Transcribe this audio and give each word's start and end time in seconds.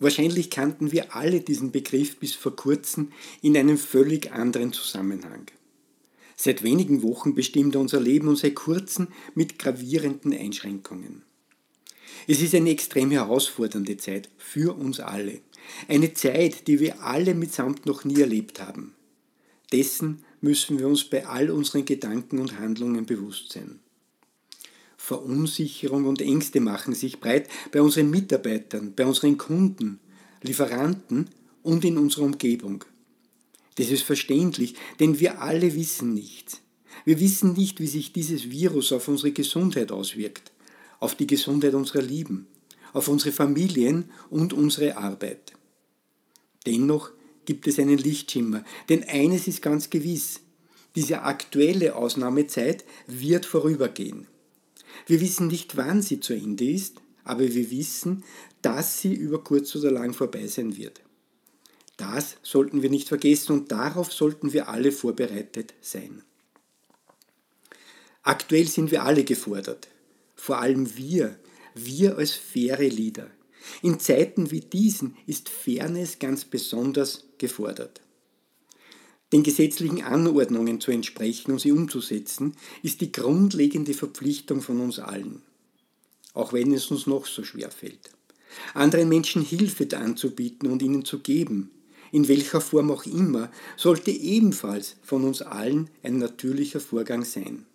Wahrscheinlich 0.00 0.48
kannten 0.48 0.92
wir 0.92 1.14
alle 1.14 1.40
diesen 1.40 1.72
Begriff 1.72 2.16
bis 2.16 2.34
vor 2.34 2.56
kurzem 2.56 3.12
in 3.42 3.56
einem 3.56 3.76
völlig 3.76 4.32
anderen 4.32 4.72
Zusammenhang. 4.72 5.46
Seit 6.36 6.62
wenigen 6.62 7.02
Wochen 7.02 7.34
bestimmt 7.34 7.74
er 7.74 7.82
unser 7.82 8.00
Leben 8.00 8.28
und 8.28 8.36
seit 8.36 8.54
kurzem 8.54 9.08
mit 9.34 9.58
gravierenden 9.58 10.32
Einschränkungen. 10.32 11.22
Es 12.26 12.40
ist 12.40 12.54
eine 12.54 12.70
extrem 12.70 13.10
herausfordernde 13.10 13.98
Zeit 13.98 14.30
für 14.38 14.74
uns 14.74 15.00
alle. 15.00 15.40
Eine 15.86 16.14
Zeit, 16.14 16.66
die 16.66 16.80
wir 16.80 17.02
alle 17.02 17.34
mitsamt 17.34 17.84
noch 17.84 18.04
nie 18.04 18.22
erlebt 18.22 18.60
haben. 18.60 18.94
Dessen 19.70 20.24
müssen 20.40 20.78
wir 20.78 20.88
uns 20.88 21.04
bei 21.04 21.26
all 21.26 21.50
unseren 21.50 21.84
Gedanken 21.84 22.38
und 22.38 22.58
Handlungen 22.58 23.04
bewusst 23.04 23.52
sein. 23.52 23.80
Verunsicherung 25.02 26.04
und 26.04 26.20
Ängste 26.20 26.60
machen 26.60 26.94
sich 26.94 27.20
breit 27.20 27.48
bei 27.72 27.80
unseren 27.80 28.10
Mitarbeitern, 28.10 28.92
bei 28.94 29.06
unseren 29.06 29.38
Kunden, 29.38 29.98
Lieferanten 30.42 31.30
und 31.62 31.84
in 31.84 31.96
unserer 31.96 32.24
Umgebung. 32.24 32.84
Das 33.76 33.90
ist 33.90 34.02
verständlich, 34.02 34.74
denn 35.00 35.18
wir 35.18 35.40
alle 35.40 35.74
wissen 35.74 36.12
nichts. 36.12 36.60
Wir 37.04 37.18
wissen 37.18 37.54
nicht, 37.54 37.80
wie 37.80 37.86
sich 37.86 38.12
dieses 38.12 38.50
Virus 38.50 38.92
auf 38.92 39.08
unsere 39.08 39.32
Gesundheit 39.32 39.90
auswirkt, 39.90 40.52
auf 41.00 41.14
die 41.14 41.26
Gesundheit 41.26 41.74
unserer 41.74 42.02
Lieben, 42.02 42.46
auf 42.92 43.08
unsere 43.08 43.32
Familien 43.32 44.10
und 44.28 44.52
unsere 44.52 44.98
Arbeit. 44.98 45.54
Dennoch 46.66 47.10
gibt 47.46 47.66
es 47.66 47.78
einen 47.78 47.98
Lichtschimmer, 47.98 48.64
denn 48.90 49.02
eines 49.04 49.48
ist 49.48 49.62
ganz 49.62 49.88
gewiss, 49.88 50.40
diese 50.94 51.22
aktuelle 51.22 51.96
Ausnahmezeit 51.96 52.84
wird 53.06 53.46
vorübergehen. 53.46 54.26
Wir 55.06 55.20
wissen 55.20 55.48
nicht, 55.48 55.76
wann 55.76 56.02
sie 56.02 56.20
zu 56.20 56.34
Ende 56.34 56.70
ist, 56.70 57.00
aber 57.24 57.40
wir 57.40 57.70
wissen, 57.70 58.24
dass 58.62 59.00
sie 59.00 59.14
über 59.14 59.42
kurz 59.42 59.74
oder 59.76 59.90
lang 59.90 60.12
vorbei 60.12 60.46
sein 60.46 60.76
wird. 60.76 61.00
Das 61.96 62.36
sollten 62.42 62.82
wir 62.82 62.90
nicht 62.90 63.08
vergessen 63.08 63.52
und 63.52 63.72
darauf 63.72 64.12
sollten 64.12 64.52
wir 64.52 64.68
alle 64.68 64.90
vorbereitet 64.90 65.74
sein. 65.80 66.22
Aktuell 68.22 68.68
sind 68.68 68.90
wir 68.90 69.04
alle 69.04 69.24
gefordert, 69.24 69.88
vor 70.34 70.58
allem 70.58 70.96
wir, 70.96 71.38
wir 71.74 72.16
als 72.16 72.32
faire 72.32 72.88
Leader. 72.88 73.30
In 73.82 74.00
Zeiten 74.00 74.50
wie 74.50 74.60
diesen 74.60 75.16
ist 75.26 75.48
Fairness 75.48 76.18
ganz 76.18 76.44
besonders 76.44 77.24
gefordert. 77.38 78.00
Den 79.32 79.42
gesetzlichen 79.42 80.02
Anordnungen 80.02 80.80
zu 80.80 80.90
entsprechen 80.90 81.52
und 81.52 81.60
sie 81.60 81.72
umzusetzen, 81.72 82.54
ist 82.82 83.00
die 83.00 83.12
grundlegende 83.12 83.94
Verpflichtung 83.94 84.60
von 84.60 84.80
uns 84.80 84.98
allen, 84.98 85.42
auch 86.34 86.52
wenn 86.52 86.72
es 86.72 86.90
uns 86.90 87.06
noch 87.06 87.26
so 87.26 87.44
schwer 87.44 87.70
fällt. 87.70 88.10
Anderen 88.74 89.08
Menschen 89.08 89.42
Hilfe 89.42 89.86
anzubieten 89.96 90.68
und 90.68 90.82
ihnen 90.82 91.04
zu 91.04 91.20
geben, 91.20 91.70
in 92.12 92.26
welcher 92.26 92.60
Form 92.60 92.90
auch 92.90 93.06
immer, 93.06 93.50
sollte 93.76 94.10
ebenfalls 94.10 94.96
von 95.02 95.24
uns 95.24 95.42
allen 95.42 95.90
ein 96.02 96.18
natürlicher 96.18 96.80
Vorgang 96.80 97.24
sein. 97.24 97.66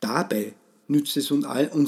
Dabei 0.00 0.54
nützt 0.88 1.16
es 1.16 1.30
uns 1.30 1.44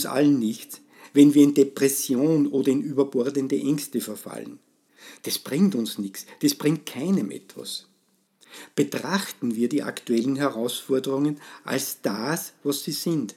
allen 0.07 0.39
nichts, 0.39 0.81
wenn 1.15 1.35
wir 1.35 1.43
in 1.43 1.55
Depression 1.55 2.47
oder 2.49 2.69
in 2.69 2.83
überbordende 2.83 3.57
Ängste 3.57 4.01
verfallen. 4.01 4.59
Das 5.23 5.39
bringt 5.39 5.75
uns 5.75 5.99
nichts, 5.99 6.27
das 6.41 6.55
bringt 6.55 6.87
keinem 6.87 7.31
etwas. 7.31 7.87
Betrachten 8.75 9.55
wir 9.55 9.69
die 9.69 9.83
aktuellen 9.83 10.37
Herausforderungen 10.37 11.41
als 11.65 12.01
das, 12.03 12.53
was 12.63 12.85
sie 12.85 12.93
sind. 12.93 13.35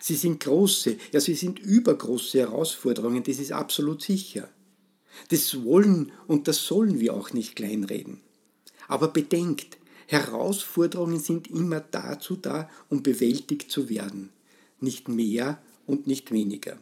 Sie 0.00 0.14
sind 0.14 0.40
große, 0.40 0.96
ja 1.12 1.20
sie 1.20 1.34
sind 1.34 1.58
übergroße 1.58 2.38
Herausforderungen, 2.38 3.22
das 3.22 3.38
ist 3.38 3.52
absolut 3.52 4.02
sicher. 4.02 4.48
Das 5.28 5.64
wollen 5.64 6.12
und 6.26 6.48
das 6.48 6.64
sollen 6.64 7.00
wir 7.00 7.14
auch 7.14 7.32
nicht 7.32 7.56
kleinreden. 7.56 8.20
Aber 8.88 9.08
bedenkt, 9.08 9.78
Herausforderungen 10.06 11.20
sind 11.20 11.48
immer 11.48 11.80
dazu 11.80 12.36
da, 12.36 12.68
um 12.88 13.02
bewältigt 13.02 13.70
zu 13.70 13.88
werden, 13.88 14.30
nicht 14.80 15.08
mehr 15.08 15.62
und 15.86 16.06
nicht 16.06 16.32
weniger. 16.32 16.78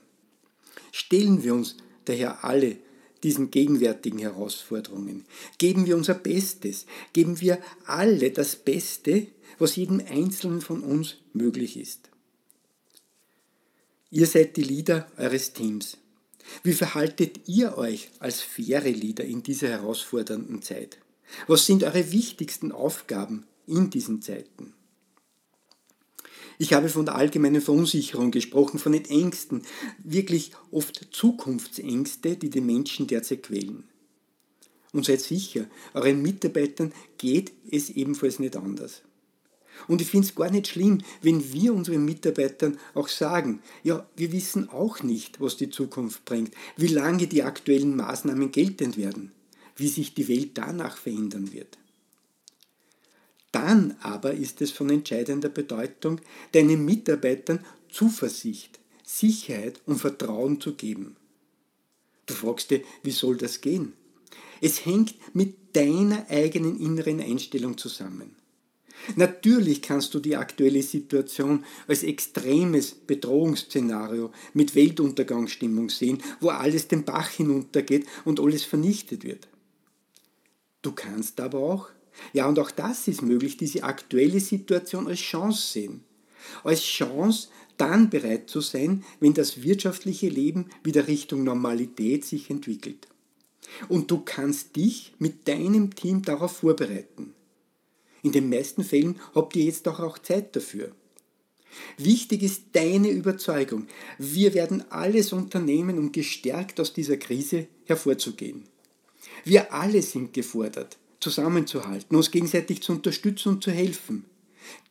Stellen 0.92 1.42
wir 1.42 1.54
uns 1.54 1.76
daher 2.06 2.44
alle 2.44 2.78
diesen 3.22 3.50
gegenwärtigen 3.50 4.18
Herausforderungen. 4.18 5.24
Geben 5.58 5.86
wir 5.86 5.96
unser 5.96 6.14
Bestes, 6.14 6.86
geben 7.12 7.40
wir 7.40 7.58
alle 7.86 8.30
das 8.30 8.56
Beste, 8.56 9.26
was 9.58 9.76
jedem 9.76 10.00
Einzelnen 10.06 10.60
von 10.60 10.82
uns 10.82 11.16
möglich 11.32 11.76
ist. 11.76 12.10
Ihr 14.10 14.26
seid 14.26 14.56
die 14.56 14.62
Leader 14.62 15.10
eures 15.16 15.52
Teams. 15.52 15.98
Wie 16.62 16.72
verhaltet 16.72 17.46
ihr 17.46 17.76
euch 17.76 18.10
als 18.20 18.40
faire 18.40 18.90
Leader 18.90 19.24
in 19.24 19.42
dieser 19.42 19.68
herausfordernden 19.68 20.62
Zeit? 20.62 20.98
Was 21.46 21.66
sind 21.66 21.84
eure 21.84 22.10
wichtigsten 22.10 22.72
Aufgaben 22.72 23.46
in 23.66 23.90
diesen 23.90 24.22
Zeiten? 24.22 24.72
Ich 26.60 26.72
habe 26.72 26.88
von 26.88 27.04
der 27.04 27.14
allgemeinen 27.14 27.62
Verunsicherung 27.62 28.32
gesprochen, 28.32 28.80
von 28.80 28.92
den 28.92 29.04
Ängsten, 29.04 29.62
wirklich 30.02 30.50
oft 30.72 31.08
Zukunftsängste, 31.12 32.36
die 32.36 32.50
die 32.50 32.60
Menschen 32.60 33.06
derzeit 33.06 33.44
quälen. 33.44 33.84
Und 34.92 35.04
seid 35.04 35.20
sicher, 35.20 35.66
euren 35.94 36.20
Mitarbeitern 36.20 36.92
geht 37.16 37.52
es 37.70 37.90
ebenfalls 37.90 38.40
nicht 38.40 38.56
anders. 38.56 39.02
Und 39.86 40.00
ich 40.00 40.08
finde 40.08 40.26
es 40.26 40.34
gar 40.34 40.50
nicht 40.50 40.66
schlimm, 40.66 41.02
wenn 41.22 41.52
wir 41.52 41.72
unseren 41.72 42.04
Mitarbeitern 42.04 42.78
auch 42.94 43.06
sagen, 43.06 43.62
ja, 43.84 44.08
wir 44.16 44.32
wissen 44.32 44.68
auch 44.70 45.04
nicht, 45.04 45.40
was 45.40 45.56
die 45.56 45.70
Zukunft 45.70 46.24
bringt, 46.24 46.52
wie 46.76 46.88
lange 46.88 47.28
die 47.28 47.44
aktuellen 47.44 47.94
Maßnahmen 47.94 48.50
geltend 48.50 48.96
werden, 48.96 49.30
wie 49.76 49.86
sich 49.86 50.14
die 50.14 50.26
Welt 50.26 50.52
danach 50.54 50.96
verändern 50.96 51.52
wird. 51.52 51.78
Dann 53.58 53.96
aber 54.02 54.34
ist 54.34 54.62
es 54.62 54.70
von 54.70 54.88
entscheidender 54.88 55.48
Bedeutung, 55.48 56.20
deinen 56.52 56.84
Mitarbeitern 56.84 57.58
Zuversicht, 57.90 58.78
Sicherheit 59.02 59.80
und 59.84 59.98
Vertrauen 59.98 60.60
zu 60.60 60.74
geben. 60.74 61.16
Du 62.26 62.34
fragst 62.34 62.70
dir, 62.70 62.82
wie 63.02 63.10
soll 63.10 63.36
das 63.36 63.60
gehen? 63.60 63.94
Es 64.60 64.86
hängt 64.86 65.16
mit 65.34 65.74
deiner 65.74 66.30
eigenen 66.30 66.78
inneren 66.78 67.20
Einstellung 67.20 67.76
zusammen. 67.76 68.36
Natürlich 69.16 69.82
kannst 69.82 70.14
du 70.14 70.20
die 70.20 70.36
aktuelle 70.36 70.82
Situation 70.84 71.64
als 71.88 72.04
extremes 72.04 72.92
Bedrohungsszenario 72.92 74.30
mit 74.54 74.76
Weltuntergangsstimmung 74.76 75.90
sehen, 75.90 76.22
wo 76.38 76.50
alles 76.50 76.86
den 76.86 77.04
Bach 77.04 77.30
hinuntergeht 77.30 78.06
und 78.24 78.38
alles 78.38 78.62
vernichtet 78.62 79.24
wird. 79.24 79.48
Du 80.80 80.92
kannst 80.92 81.40
aber 81.40 81.58
auch, 81.58 81.90
ja 82.32 82.46
und 82.46 82.58
auch 82.58 82.70
das 82.70 83.08
ist 83.08 83.22
möglich, 83.22 83.56
diese 83.56 83.84
aktuelle 83.84 84.40
Situation 84.40 85.06
als 85.06 85.20
Chance 85.20 85.72
sehen. 85.72 86.04
Als 86.64 86.82
Chance, 86.82 87.48
dann 87.76 88.10
bereit 88.10 88.50
zu 88.50 88.60
sein, 88.60 89.04
wenn 89.20 89.34
das 89.34 89.62
wirtschaftliche 89.62 90.28
Leben 90.28 90.66
wieder 90.82 91.08
Richtung 91.08 91.44
Normalität 91.44 92.24
sich 92.24 92.50
entwickelt. 92.50 93.06
Und 93.88 94.10
du 94.10 94.20
kannst 94.24 94.76
dich 94.76 95.14
mit 95.18 95.46
deinem 95.46 95.94
Team 95.94 96.22
darauf 96.22 96.58
vorbereiten. 96.58 97.34
In 98.22 98.32
den 98.32 98.48
meisten 98.48 98.82
Fällen 98.82 99.20
habt 99.34 99.54
ihr 99.56 99.64
jetzt 99.64 99.86
doch 99.86 100.00
auch 100.00 100.18
Zeit 100.18 100.56
dafür. 100.56 100.92
Wichtig 101.96 102.42
ist 102.42 102.62
deine 102.72 103.10
Überzeugung. 103.10 103.86
Wir 104.18 104.54
werden 104.54 104.84
alles 104.90 105.32
unternehmen, 105.32 105.98
um 105.98 106.12
gestärkt 106.12 106.80
aus 106.80 106.92
dieser 106.92 107.16
Krise 107.16 107.68
hervorzugehen. 107.84 108.64
Wir 109.44 109.72
alle 109.72 110.02
sind 110.02 110.32
gefordert, 110.32 110.98
zusammenzuhalten, 111.20 112.16
uns 112.16 112.30
gegenseitig 112.30 112.82
zu 112.82 112.92
unterstützen 112.92 113.50
und 113.50 113.64
zu 113.64 113.70
helfen. 113.70 114.24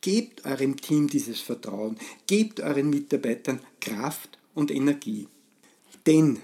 Gebt 0.02 0.46
eurem 0.46 0.78
Team 0.78 1.08
dieses 1.08 1.40
Vertrauen, 1.40 1.98
gebt 2.26 2.60
euren 2.60 2.90
Mitarbeitern 2.90 3.60
Kraft 3.80 4.38
und 4.54 4.72
Energie. 4.72 5.28
Denn 6.06 6.40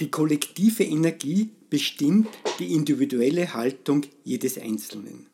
die 0.00 0.10
kollektive 0.10 0.84
Energie 0.84 1.50
bestimmt 1.70 2.28
die 2.58 2.74
individuelle 2.74 3.54
Haltung 3.54 4.04
jedes 4.24 4.58
Einzelnen. 4.58 5.26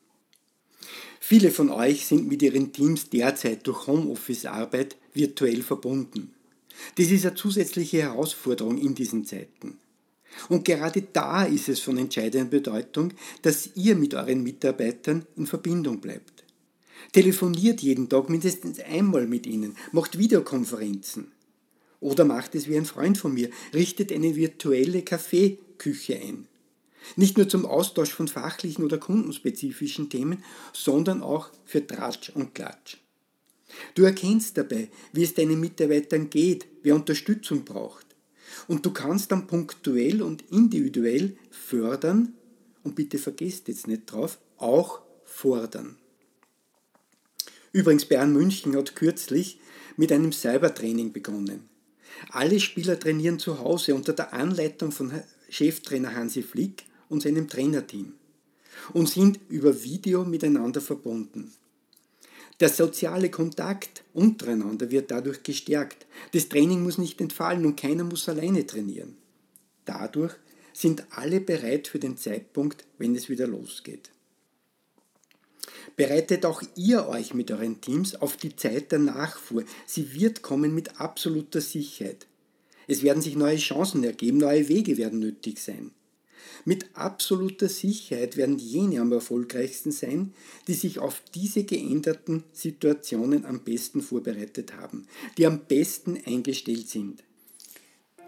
Viele 1.20 1.50
von 1.50 1.70
euch 1.70 2.06
sind 2.06 2.28
mit 2.28 2.42
ihren 2.42 2.72
Teams 2.72 3.08
derzeit 3.08 3.66
durch 3.66 3.86
Homeoffice-Arbeit 3.86 4.96
virtuell 5.14 5.62
verbunden. 5.62 6.34
Das 6.96 7.10
ist 7.10 7.24
eine 7.24 7.34
zusätzliche 7.34 8.02
Herausforderung 8.02 8.78
in 8.78 8.94
diesen 8.94 9.24
Zeiten. 9.24 9.78
Und 10.48 10.64
gerade 10.64 11.02
da 11.12 11.44
ist 11.44 11.68
es 11.68 11.80
von 11.80 11.98
entscheidender 11.98 12.50
Bedeutung, 12.50 13.12
dass 13.42 13.70
ihr 13.74 13.96
mit 13.96 14.14
euren 14.14 14.42
Mitarbeitern 14.42 15.26
in 15.36 15.46
Verbindung 15.46 16.00
bleibt. 16.00 16.44
Telefoniert 17.12 17.82
jeden 17.82 18.08
Tag 18.08 18.30
mindestens 18.30 18.80
einmal 18.80 19.26
mit 19.26 19.46
ihnen, 19.46 19.76
macht 19.92 20.18
Videokonferenzen. 20.18 21.32
Oder 22.00 22.24
macht 22.24 22.54
es 22.54 22.68
wie 22.68 22.76
ein 22.76 22.86
Freund 22.86 23.18
von 23.18 23.34
mir, 23.34 23.50
richtet 23.74 24.12
eine 24.12 24.34
virtuelle 24.34 25.02
Kaffeeküche 25.02 26.16
ein. 26.16 26.48
Nicht 27.16 27.36
nur 27.36 27.48
zum 27.48 27.66
Austausch 27.66 28.12
von 28.12 28.28
fachlichen 28.28 28.84
oder 28.84 28.98
kundenspezifischen 28.98 30.08
Themen, 30.08 30.42
sondern 30.72 31.22
auch 31.22 31.50
für 31.64 31.86
Tratsch 31.86 32.30
und 32.30 32.54
Klatsch. 32.54 32.96
Du 33.94 34.04
erkennst 34.04 34.56
dabei, 34.58 34.88
wie 35.12 35.22
es 35.22 35.34
deinen 35.34 35.60
Mitarbeitern 35.60 36.30
geht, 36.30 36.66
wer 36.82 36.94
Unterstützung 36.94 37.64
braucht. 37.64 38.06
Und 38.68 38.84
du 38.86 38.92
kannst 38.92 39.32
dann 39.32 39.46
punktuell 39.46 40.22
und 40.22 40.50
individuell 40.50 41.36
fördern 41.50 42.34
und 42.82 42.94
bitte 42.94 43.18
vergesst 43.18 43.68
jetzt 43.68 43.86
nicht 43.86 44.10
drauf, 44.10 44.38
auch 44.56 45.02
fordern. 45.24 45.96
Übrigens, 47.72 48.04
Bayern 48.04 48.32
München 48.32 48.76
hat 48.76 48.96
kürzlich 48.96 49.58
mit 49.96 50.12
einem 50.12 50.32
Cybertraining 50.32 51.12
begonnen. 51.12 51.68
Alle 52.30 52.60
Spieler 52.60 52.98
trainieren 52.98 53.38
zu 53.38 53.58
Hause 53.58 53.94
unter 53.94 54.12
der 54.12 54.32
Anleitung 54.32 54.92
von 54.92 55.12
Cheftrainer 55.48 56.14
Hansi 56.14 56.42
Flick 56.42 56.84
und 57.08 57.22
seinem 57.22 57.48
Trainerteam 57.48 58.14
und 58.92 59.08
sind 59.08 59.40
über 59.48 59.82
Video 59.82 60.24
miteinander 60.24 60.80
verbunden. 60.80 61.52
Der 62.62 62.68
soziale 62.68 63.28
Kontakt 63.28 64.04
untereinander 64.14 64.92
wird 64.92 65.10
dadurch 65.10 65.42
gestärkt. 65.42 66.06
Das 66.32 66.48
Training 66.48 66.84
muss 66.84 66.96
nicht 66.96 67.20
entfallen 67.20 67.66
und 67.66 67.74
keiner 67.74 68.04
muss 68.04 68.28
alleine 68.28 68.64
trainieren. 68.64 69.16
Dadurch 69.84 70.36
sind 70.72 71.04
alle 71.10 71.40
bereit 71.40 71.88
für 71.88 71.98
den 71.98 72.16
Zeitpunkt, 72.16 72.84
wenn 72.98 73.16
es 73.16 73.28
wieder 73.28 73.48
losgeht. 73.48 74.12
Bereitet 75.96 76.46
auch 76.46 76.62
ihr 76.76 77.08
euch 77.08 77.34
mit 77.34 77.50
euren 77.50 77.80
Teams 77.80 78.14
auf 78.14 78.36
die 78.36 78.54
Zeit 78.54 78.92
der 78.92 79.00
Nachfuhr. 79.00 79.64
Sie 79.84 80.14
wird 80.14 80.42
kommen 80.42 80.72
mit 80.72 81.00
absoluter 81.00 81.60
Sicherheit. 81.60 82.28
Es 82.86 83.02
werden 83.02 83.22
sich 83.22 83.34
neue 83.34 83.56
Chancen 83.56 84.04
ergeben, 84.04 84.38
neue 84.38 84.68
Wege 84.68 84.98
werden 84.98 85.18
nötig 85.18 85.58
sein. 85.58 85.90
Mit 86.64 86.86
absoluter 86.94 87.68
Sicherheit 87.68 88.36
werden 88.36 88.58
jene 88.58 89.00
am 89.00 89.12
erfolgreichsten 89.12 89.92
sein, 89.92 90.32
die 90.68 90.74
sich 90.74 90.98
auf 90.98 91.22
diese 91.34 91.64
geänderten 91.64 92.44
Situationen 92.52 93.44
am 93.44 93.60
besten 93.60 94.00
vorbereitet 94.00 94.74
haben, 94.76 95.06
die 95.38 95.46
am 95.46 95.60
besten 95.60 96.18
eingestellt 96.24 96.88
sind. 96.88 97.22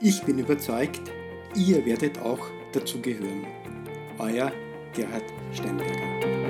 Ich 0.01 0.23
bin 0.23 0.39
überzeugt, 0.39 1.03
ihr 1.55 1.85
werdet 1.87 2.19
auch 2.19 2.47
dazu 2.73 3.01
gehören. 3.01 3.47
Euer 4.19 4.53
Gerhard 4.93 5.25
Steinberger. 5.53 6.44